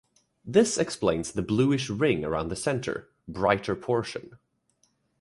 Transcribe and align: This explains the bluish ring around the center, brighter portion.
This 0.43 0.79
explains 0.79 1.31
the 1.31 1.43
bluish 1.43 1.87
ring 1.91 2.25
around 2.25 2.47
the 2.47 2.55
center, 2.55 3.11
brighter 3.27 3.75
portion. 3.75 4.39